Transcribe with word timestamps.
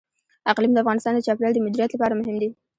اقلیم 0.51 0.71
د 0.73 0.77
افغانستان 0.83 1.13
د 1.15 1.19
چاپیریال 1.27 1.53
د 1.53 1.59
مدیریت 1.65 1.91
لپاره 1.93 2.13
مهم 2.19 2.35
دي. 2.41 2.49